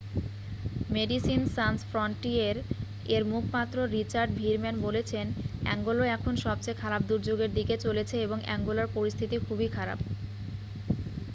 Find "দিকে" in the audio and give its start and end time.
7.53-7.75